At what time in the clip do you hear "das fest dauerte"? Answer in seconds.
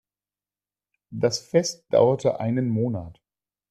1.11-2.39